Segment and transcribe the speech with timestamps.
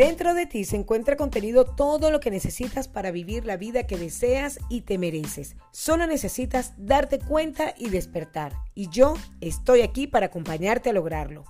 [0.00, 3.98] Dentro de ti se encuentra contenido todo lo que necesitas para vivir la vida que
[3.98, 5.56] deseas y te mereces.
[5.72, 8.54] Solo necesitas darte cuenta y despertar.
[8.74, 11.44] Y yo estoy aquí para acompañarte a lograrlo.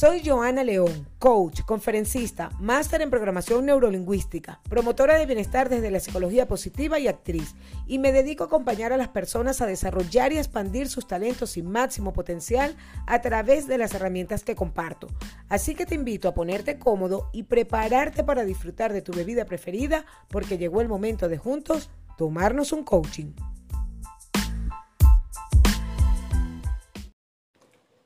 [0.00, 6.48] Soy Joana León, coach, conferencista, máster en programación neurolingüística, promotora de bienestar desde la psicología
[6.48, 7.54] positiva y actriz,
[7.86, 11.62] y me dedico a acompañar a las personas a desarrollar y expandir sus talentos y
[11.62, 15.06] máximo potencial a través de las herramientas que comparto.
[15.50, 20.06] Así que te invito a ponerte cómodo y prepararte para disfrutar de tu bebida preferida
[20.30, 23.34] porque llegó el momento de juntos tomarnos un coaching.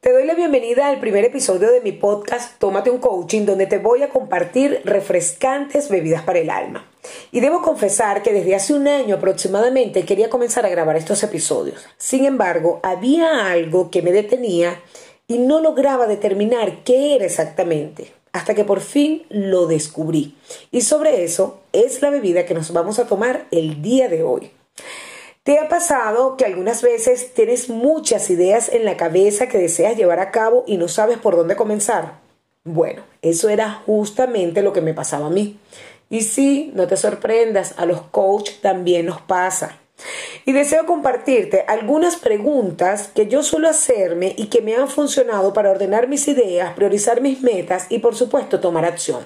[0.04, 3.78] Te doy la bienvenida al primer episodio de mi podcast Tómate un Coaching, donde te
[3.78, 6.86] voy a compartir refrescantes bebidas para el alma.
[7.32, 11.86] Y debo confesar que desde hace un año aproximadamente quería comenzar a grabar estos episodios.
[11.96, 14.78] Sin embargo, había algo que me detenía
[15.26, 20.36] y no lograba determinar qué era exactamente, hasta que por fin lo descubrí.
[20.70, 24.50] Y sobre eso es la bebida que nos vamos a tomar el día de hoy.
[25.44, 30.18] ¿Te ha pasado que algunas veces tienes muchas ideas en la cabeza que deseas llevar
[30.18, 32.14] a cabo y no sabes por dónde comenzar?
[32.64, 35.58] Bueno, eso era justamente lo que me pasaba a mí.
[36.08, 39.78] Y sí, no te sorprendas, a los coaches también nos pasa.
[40.46, 45.72] Y deseo compartirte algunas preguntas que yo suelo hacerme y que me han funcionado para
[45.72, 49.22] ordenar mis ideas, priorizar mis metas y por supuesto tomar acción.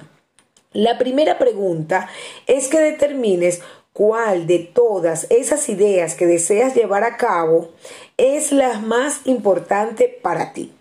[0.72, 2.10] La primera pregunta
[2.46, 3.62] es que determines
[3.98, 7.70] cuál de todas esas ideas que deseas llevar a cabo
[8.16, 10.72] es la más importante para ti.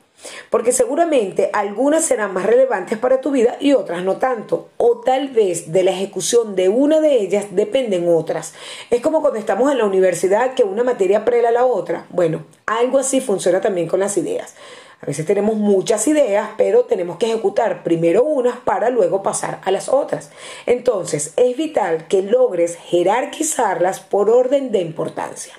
[0.52, 4.70] Porque seguramente algunas serán más relevantes para tu vida y otras no tanto.
[4.78, 8.54] O tal vez de la ejecución de una de ellas dependen otras.
[8.92, 12.06] Es como cuando estamos en la universidad que una materia prela a la otra.
[12.12, 14.54] Bueno, algo así funciona también con las ideas.
[15.02, 19.72] A veces tenemos muchas ideas, pero tenemos que ejecutar primero unas para luego pasar a
[19.72, 20.32] las otras.
[20.66, 25.54] Entonces, es vital que logres jerarquizarlas por orden de importancia.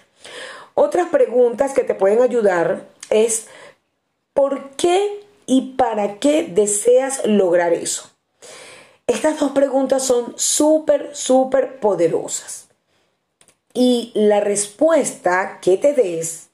[0.74, 3.46] Otras preguntas que te pueden ayudar es
[4.32, 8.10] ¿por qué y para qué deseas lograr eso?
[9.06, 12.68] Estas dos preguntas son súper, súper poderosas.
[13.72, 16.47] Y la respuesta que te des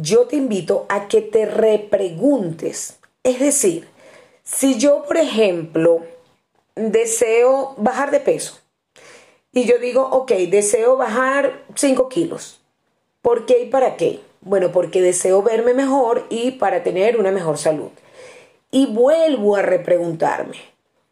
[0.00, 2.98] yo te invito a que te repreguntes.
[3.24, 3.88] Es decir,
[4.44, 6.04] si yo, por ejemplo,
[6.74, 8.58] deseo bajar de peso
[9.52, 12.60] y yo digo, ok, deseo bajar 5 kilos,
[13.22, 14.20] ¿por qué y para qué?
[14.40, 17.90] Bueno, porque deseo verme mejor y para tener una mejor salud.
[18.70, 20.58] Y vuelvo a repreguntarme,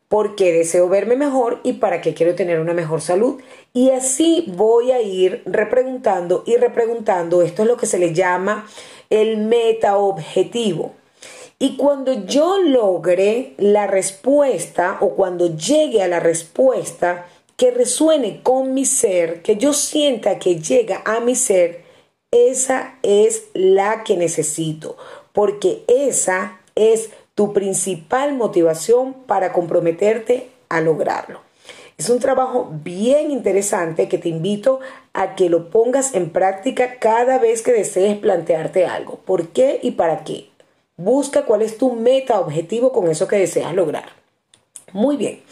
[0.09, 3.41] ¿por qué deseo verme mejor y para qué quiero tener una mejor salud?
[3.73, 7.43] Y así voy a ir repreguntando y repreguntando.
[7.43, 8.67] Esto es lo que se le llama
[9.11, 10.95] el meta objetivo.
[11.59, 18.75] Y cuando yo logre la respuesta o cuando llegue a la respuesta que resuene con
[18.75, 21.85] mi ser, que yo sienta que llega a mi ser,
[22.31, 24.99] esa es la que necesito,
[25.33, 31.43] porque esa es tu principal motivación para comprometerte a lograrlo.
[31.99, 34.81] Es un trabajo bien interesante que te invito
[35.13, 39.17] a que lo pongas en práctica cada vez que desees plantearte algo.
[39.25, 40.49] ¿Por qué y para qué?
[40.97, 44.17] Busca cuál es tu meta objetivo con eso que deseas lograr.
[44.93, 45.43] Muy bien,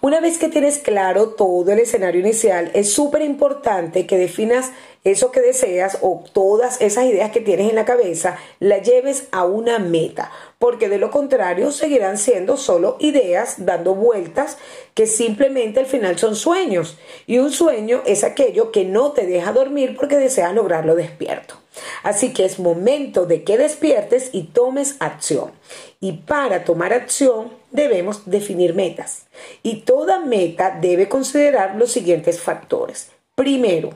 [0.00, 4.70] una vez que tienes claro todo el escenario inicial, es súper importante que definas
[5.02, 9.44] eso que deseas o todas esas ideas que tienes en la cabeza, la lleves a
[9.44, 10.30] una meta,
[10.62, 14.58] porque de lo contrario seguirán siendo solo ideas dando vueltas
[14.94, 16.98] que simplemente al final son sueños.
[17.26, 21.56] Y un sueño es aquello que no te deja dormir porque deseas lograrlo despierto.
[22.04, 25.50] Así que es momento de que despiertes y tomes acción.
[25.98, 29.24] Y para tomar acción debemos definir metas.
[29.64, 33.10] Y toda meta debe considerar los siguientes factores.
[33.34, 33.94] Primero,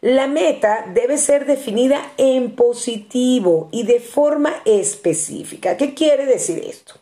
[0.00, 5.76] la meta debe ser definida en positivo y de forma específica.
[5.76, 6.94] ¿Qué quiere decir esto?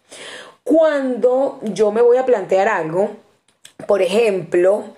[0.64, 3.10] Cuando yo me voy a plantear algo,
[3.86, 4.96] por ejemplo,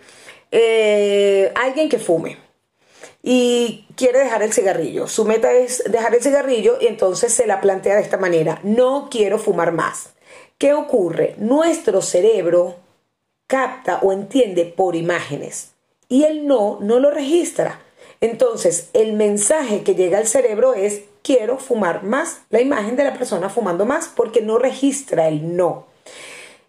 [0.51, 2.39] eh, alguien que fume
[3.23, 5.09] y quiere dejar el cigarrillo.
[5.09, 8.61] Su meta es dejar el cigarrillo y entonces se la plantea de esta manera.
[8.63, 10.15] No quiero fumar más.
[10.57, 11.35] ¿Qué ocurre?
[11.37, 12.77] Nuestro cerebro
[13.47, 15.75] capta o entiende por imágenes
[16.09, 17.81] y el no no lo registra.
[18.21, 23.15] Entonces, el mensaje que llega al cerebro es quiero fumar más, la imagen de la
[23.15, 25.87] persona fumando más porque no registra el no.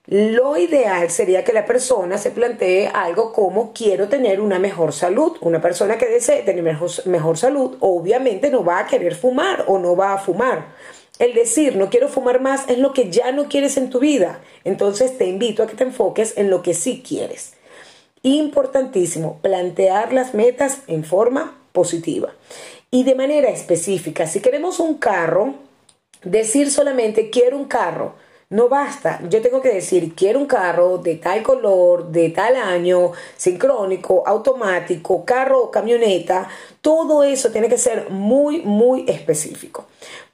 [0.05, 5.37] Lo ideal sería que la persona se plantee algo como quiero tener una mejor salud.
[5.41, 9.77] Una persona que desee tener mejor, mejor salud obviamente no va a querer fumar o
[9.77, 10.73] no va a fumar.
[11.19, 14.41] El decir no quiero fumar más es lo que ya no quieres en tu vida.
[14.63, 17.53] Entonces te invito a que te enfoques en lo que sí quieres.
[18.23, 22.33] Importantísimo, plantear las metas en forma positiva
[22.91, 24.27] y de manera específica.
[24.27, 25.55] Si queremos un carro,
[26.23, 28.13] decir solamente quiero un carro
[28.51, 33.11] no basta, yo tengo que decir, quiero un carro de tal color, de tal año,
[33.37, 36.49] sincrónico, automático, carro camioneta,
[36.81, 39.85] todo eso tiene que ser muy, muy específico.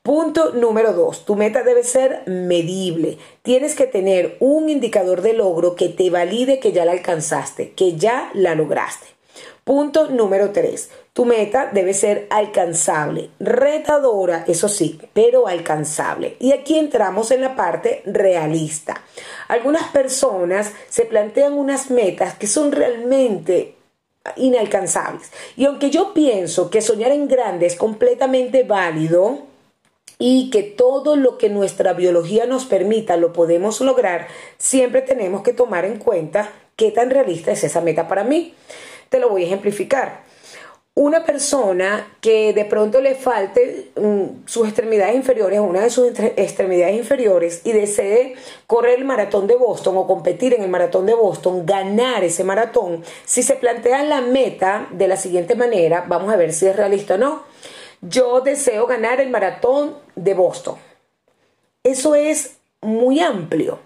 [0.05, 3.17] Punto número dos, tu meta debe ser medible.
[3.41, 7.95] Tienes que tener un indicador de logro que te valide que ya la alcanzaste, que
[7.95, 9.07] ya la lograste.
[9.63, 10.91] Punto número 3.
[11.11, 16.37] Tu meta debe ser alcanzable, retadora, eso sí, pero alcanzable.
[16.39, 19.01] Y aquí entramos en la parte realista.
[19.47, 23.73] Algunas personas se plantean unas metas que son realmente
[24.35, 25.31] inalcanzables.
[25.57, 29.54] Y aunque yo pienso que soñar en grande es completamente válido,
[30.17, 34.27] y que todo lo que nuestra biología nos permita lo podemos lograr,
[34.57, 38.53] siempre tenemos que tomar en cuenta qué tan realista es esa meta para mí.
[39.09, 40.23] Te lo voy a ejemplificar.
[40.97, 46.07] Una persona que de pronto le falte mm, sus extremidades inferiores, una de sus
[46.37, 48.35] extremidades inferiores, y desee
[48.65, 53.03] correr el maratón de Boston o competir en el maratón de Boston, ganar ese maratón,
[53.25, 57.15] si se plantea la meta de la siguiente manera, vamos a ver si es realista
[57.15, 57.43] o no.
[58.07, 60.75] Yo deseo ganar el maratón de Boston.
[61.83, 63.79] Eso es muy amplio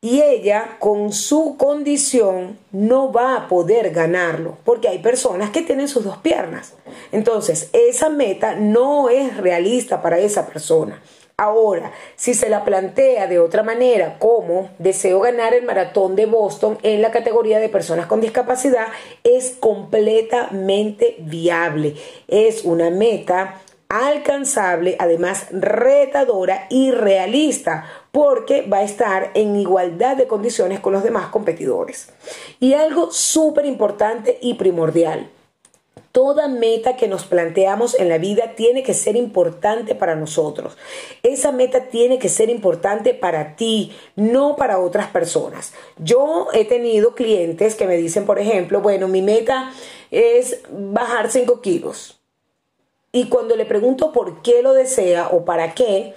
[0.00, 5.88] y ella con su condición no va a poder ganarlo, porque hay personas que tienen
[5.88, 6.74] sus dos piernas.
[7.12, 11.02] Entonces, esa meta no es realista para esa persona.
[11.38, 16.78] Ahora, si se la plantea de otra manera, como deseo ganar el maratón de Boston
[16.82, 18.86] en la categoría de personas con discapacidad,
[19.22, 21.96] es completamente viable.
[22.26, 23.60] Es una meta
[23.90, 31.02] alcanzable, además retadora y realista, porque va a estar en igualdad de condiciones con los
[31.02, 32.14] demás competidores.
[32.60, 35.28] Y algo súper importante y primordial.
[36.16, 40.78] Toda meta que nos planteamos en la vida tiene que ser importante para nosotros.
[41.22, 45.74] Esa meta tiene que ser importante para ti, no para otras personas.
[45.98, 49.70] Yo he tenido clientes que me dicen, por ejemplo, bueno, mi meta
[50.10, 52.18] es bajar 5 kilos
[53.12, 56.14] y cuando le pregunto por qué lo desea o para qué,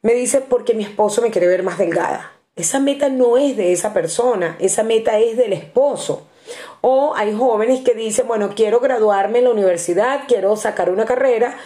[0.00, 2.32] me dice porque mi esposo me quiere ver más delgada.
[2.54, 6.25] Esa meta no es de esa persona, esa meta es del esposo.
[6.80, 11.56] O hay jóvenes que dicen, bueno, quiero graduarme en la universidad, quiero sacar una carrera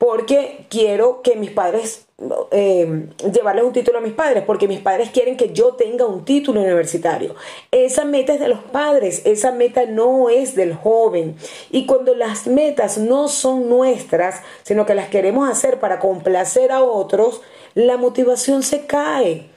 [0.00, 2.06] porque quiero que mis padres
[2.50, 6.24] eh, llevarles un título a mis padres, porque mis padres quieren que yo tenga un
[6.24, 7.34] título universitario.
[7.70, 11.36] Esa meta es de los padres, esa meta no es del joven.
[11.70, 16.82] Y cuando las metas no son nuestras, sino que las queremos hacer para complacer a
[16.82, 17.42] otros,
[17.74, 19.50] la motivación se cae,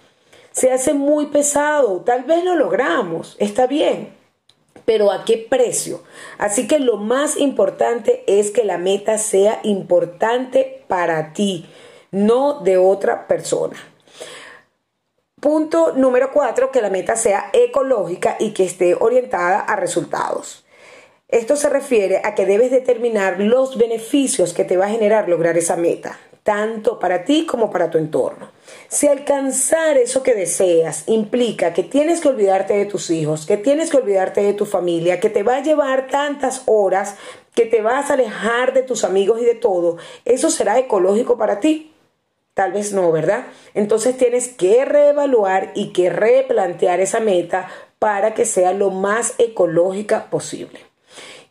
[0.52, 4.14] se hace muy pesado, tal vez lo logramos, está bien,
[4.86, 6.04] pero ¿a qué precio?
[6.38, 11.66] Así que lo más importante es que la meta sea importante para ti
[12.12, 13.76] no de otra persona.
[15.40, 20.64] Punto número cuatro, que la meta sea ecológica y que esté orientada a resultados.
[21.28, 25.58] Esto se refiere a que debes determinar los beneficios que te va a generar lograr
[25.58, 28.52] esa meta, tanto para ti como para tu entorno.
[28.90, 33.90] Si alcanzar eso que deseas implica que tienes que olvidarte de tus hijos, que tienes
[33.90, 37.16] que olvidarte de tu familia, que te va a llevar tantas horas,
[37.56, 41.60] que te vas a alejar de tus amigos y de todo, ¿eso será ecológico para
[41.60, 41.94] ti?
[42.54, 43.46] Tal vez no, ¿verdad?
[43.74, 50.30] Entonces tienes que reevaluar y que replantear esa meta para que sea lo más ecológica
[50.30, 50.93] posible.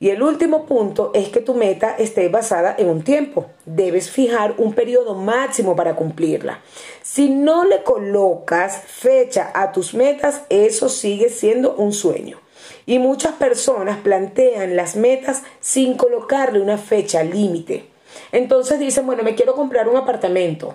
[0.03, 3.47] Y el último punto es que tu meta esté basada en un tiempo.
[3.67, 6.59] Debes fijar un periodo máximo para cumplirla.
[7.03, 12.41] Si no le colocas fecha a tus metas, eso sigue siendo un sueño.
[12.85, 17.87] Y muchas personas plantean las metas sin colocarle una fecha límite.
[18.33, 20.75] Entonces dicen, bueno, me quiero comprar un apartamento.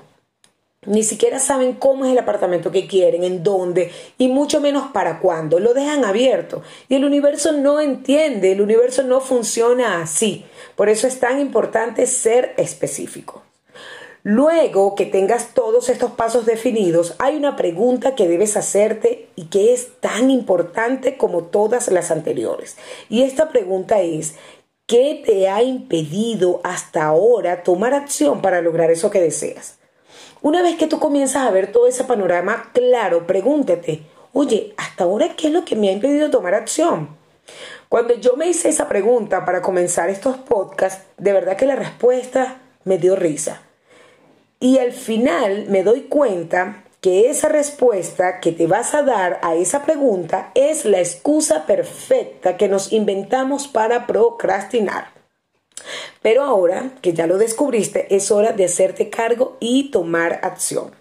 [0.86, 5.19] Ni siquiera saben cómo es el apartamento que quieren, en dónde y mucho menos para
[5.19, 5.60] cuándo.
[5.60, 6.62] Lo dejan abierto.
[6.88, 10.46] Y el universo no entiende, el universo no funciona así.
[10.75, 13.41] Por eso es tan importante ser específico.
[14.24, 19.74] Luego que tengas todos estos pasos definidos, hay una pregunta que debes hacerte y que
[19.74, 22.77] es tan importante como todas las anteriores.
[23.10, 24.36] Y esta pregunta es,
[24.86, 29.79] ¿qué te ha impedido hasta ahora tomar acción para lograr eso que deseas?
[30.41, 34.03] Una vez que tú comienzas a ver todo ese panorama claro, pregúntate,
[34.34, 37.17] oye, hasta ahora, ¿qué es lo que me ha impedido tomar acción?
[37.89, 42.62] Cuando yo me hice esa pregunta para comenzar estos podcasts, de verdad que la respuesta
[42.84, 43.62] me dio risa.
[44.60, 49.56] Y al final me doy cuenta que esa respuesta que te vas a dar a
[49.56, 55.17] esa pregunta es la excusa perfecta que nos inventamos para procrastinar.
[56.22, 60.91] Pero ahora que ya lo descubriste, es hora de hacerte cargo y tomar acción.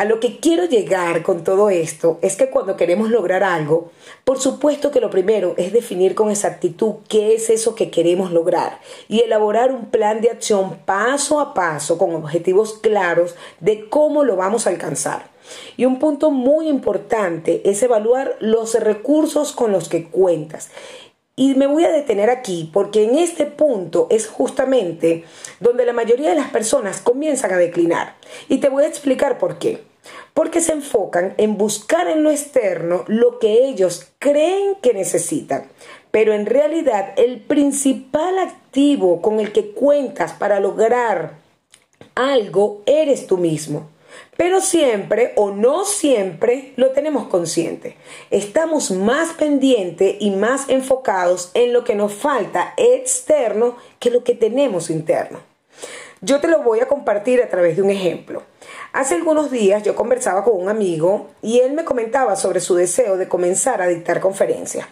[0.00, 3.90] A lo que quiero llegar con todo esto es que cuando queremos lograr algo,
[4.24, 8.80] por supuesto que lo primero es definir con exactitud qué es eso que queremos lograr
[9.08, 14.36] y elaborar un plan de acción paso a paso con objetivos claros de cómo lo
[14.36, 15.28] vamos a alcanzar.
[15.76, 20.70] Y un punto muy importante es evaluar los recursos con los que cuentas
[21.36, 25.24] y me voy a detener aquí porque en este punto es justamente
[25.58, 28.16] donde la mayoría de las personas comienzan a declinar.
[28.48, 29.82] Y te voy a explicar por qué.
[30.34, 35.68] Porque se enfocan en buscar en lo externo lo que ellos creen que necesitan.
[36.10, 41.34] Pero en realidad el principal activo con el que cuentas para lograr
[42.14, 43.88] algo eres tú mismo.
[44.36, 47.96] Pero siempre o no siempre lo tenemos consciente.
[48.30, 54.34] Estamos más pendientes y más enfocados en lo que nos falta externo que lo que
[54.34, 55.40] tenemos interno.
[56.22, 58.42] Yo te lo voy a compartir a través de un ejemplo.
[58.92, 63.16] Hace algunos días yo conversaba con un amigo y él me comentaba sobre su deseo
[63.16, 64.86] de comenzar a dictar conferencias,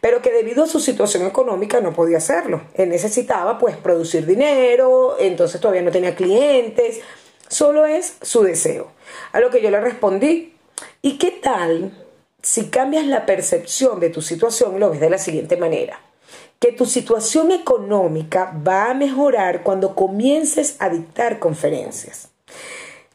[0.00, 2.60] pero que debido a su situación económica no podía hacerlo.
[2.74, 7.00] Él necesitaba pues producir dinero, entonces todavía no tenía clientes,
[7.48, 8.88] Solo es su deseo.
[9.32, 10.54] A lo que yo le respondí,
[11.02, 11.92] ¿y qué tal
[12.42, 16.00] si cambias la percepción de tu situación lo ves de la siguiente manera?
[16.58, 22.28] Que tu situación económica va a mejorar cuando comiences a dictar conferencias.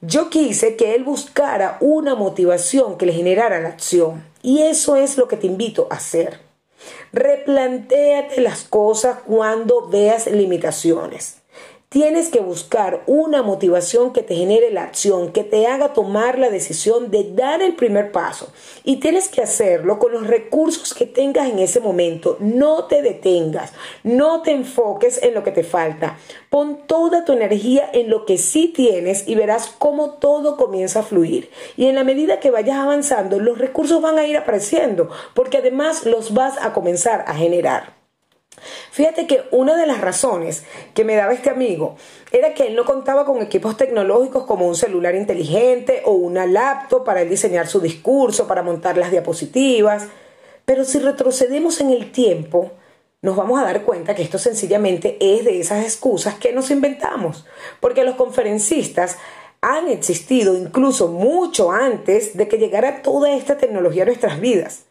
[0.01, 5.17] Yo quise que él buscara una motivación que le generara la acción y eso es
[5.17, 6.39] lo que te invito a hacer.
[7.13, 11.42] Replantéate las cosas cuando veas limitaciones.
[11.93, 16.49] Tienes que buscar una motivación que te genere la acción, que te haga tomar la
[16.49, 18.51] decisión de dar el primer paso.
[18.83, 22.37] Y tienes que hacerlo con los recursos que tengas en ese momento.
[22.39, 26.17] No te detengas, no te enfoques en lo que te falta.
[26.49, 31.03] Pon toda tu energía en lo que sí tienes y verás cómo todo comienza a
[31.03, 31.51] fluir.
[31.77, 36.07] Y en la medida que vayas avanzando, los recursos van a ir apareciendo, porque además
[36.07, 38.02] los vas a comenzar a generar.
[38.91, 41.95] Fíjate que una de las razones que me daba este amigo
[42.31, 47.03] era que él no contaba con equipos tecnológicos como un celular inteligente o una laptop
[47.03, 50.07] para diseñar su discurso, para montar las diapositivas.
[50.65, 52.71] Pero si retrocedemos en el tiempo,
[53.21, 57.45] nos vamos a dar cuenta que esto sencillamente es de esas excusas que nos inventamos,
[57.79, 59.17] porque los conferencistas
[59.61, 64.83] han existido incluso mucho antes de que llegara toda esta tecnología a nuestras vidas.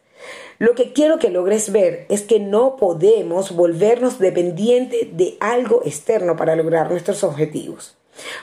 [0.63, 6.37] Lo que quiero que logres ver es que no podemos volvernos dependientes de algo externo
[6.37, 7.97] para lograr nuestros objetivos.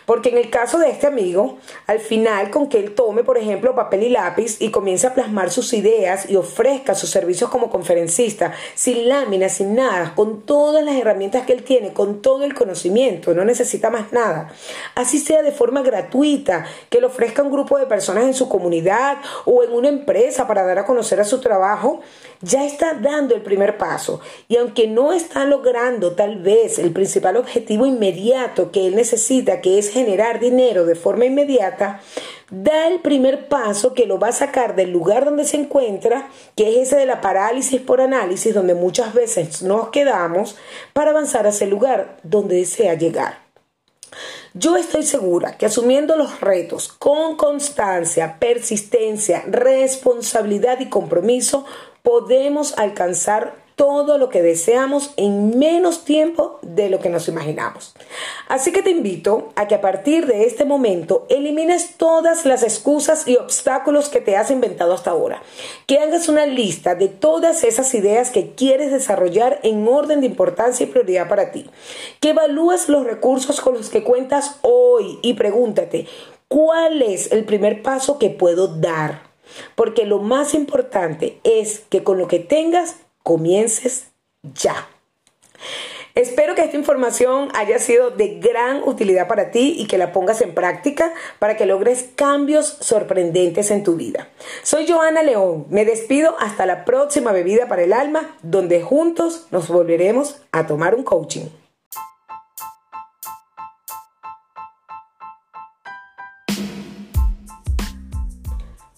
[0.07, 3.75] Porque en el caso de este amigo, al final con que él tome, por ejemplo,
[3.75, 8.53] papel y lápiz y comience a plasmar sus ideas y ofrezca sus servicios como conferencista,
[8.75, 13.35] sin láminas, sin nada, con todas las herramientas que él tiene, con todo el conocimiento,
[13.35, 14.53] no necesita más nada.
[14.95, 19.19] Así sea de forma gratuita, que lo ofrezca un grupo de personas en su comunidad
[19.45, 22.00] o en una empresa para dar a conocer a su trabajo,
[22.43, 24.21] ya está dando el primer paso.
[24.49, 29.79] Y aunque no está logrando tal vez el principal objetivo inmediato que él necesita, que
[29.79, 32.00] es generar dinero de forma inmediata,
[32.50, 36.71] da el primer paso que lo va a sacar del lugar donde se encuentra, que
[36.71, 40.57] es ese de la parálisis por análisis, donde muchas veces nos quedamos,
[40.93, 43.50] para avanzar hacia el lugar donde desea llegar.
[44.52, 51.64] Yo estoy segura que asumiendo los retos con constancia, persistencia, responsabilidad y compromiso,
[52.02, 57.95] podemos alcanzar todo lo que deseamos en menos tiempo de lo que nos imaginamos.
[58.47, 63.26] Así que te invito a que a partir de este momento elimines todas las excusas
[63.26, 65.42] y obstáculos que te has inventado hasta ahora.
[65.87, 70.85] Que hagas una lista de todas esas ideas que quieres desarrollar en orden de importancia
[70.85, 71.71] y prioridad para ti.
[72.21, 76.07] Que evalúes los recursos con los que cuentas hoy y pregúntate,
[76.49, 79.30] ¿cuál es el primer paso que puedo dar?
[79.75, 84.09] Porque lo más importante es que con lo que tengas comiences
[84.42, 84.88] ya.
[86.16, 90.40] Espero que esta información haya sido de gran utilidad para ti y que la pongas
[90.40, 94.28] en práctica para que logres cambios sorprendentes en tu vida.
[94.64, 99.69] Soy Joana León, me despido hasta la próxima bebida para el alma, donde juntos nos
[99.69, 101.47] volveremos a tomar un coaching.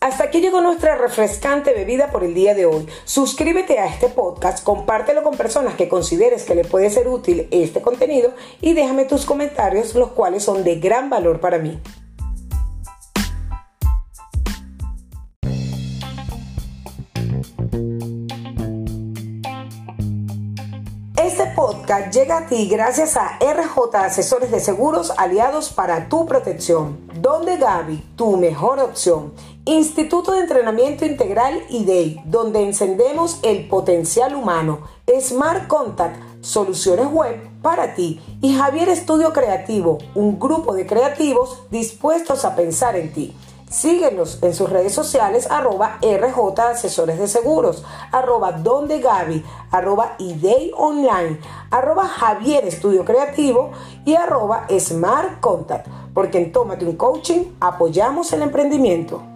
[0.02, 2.88] Hasta aquí llegó nuestra refrescante bebida por el día de hoy.
[3.04, 7.80] Suscríbete a este podcast, compártelo con personas que consideres que le puede ser útil este
[7.82, 11.80] contenido y déjame tus comentarios, los cuales son de gran valor para mí.
[21.16, 26.98] Este podcast llega a ti gracias a RJ Asesores de Seguros Aliados para tu protección.
[27.20, 29.32] Donde Gaby, tu mejor opción.
[29.64, 34.80] Instituto de Entrenamiento Integral IDEI, donde encendemos el potencial humano.
[35.20, 38.20] Smart Contact, soluciones web para ti.
[38.40, 43.36] Y Javier Estudio Creativo, un grupo de creativos dispuestos a pensar en ti.
[43.70, 50.72] Síguenos en sus redes sociales arroba RJ Asesores de Seguros, arroba Donde Gaby, arroba IDEI
[50.76, 51.38] Online,
[51.70, 53.70] arroba Javier Estudio Creativo
[54.04, 59.31] y arroba Smart Contact, porque en Tómate un Coaching apoyamos el emprendimiento.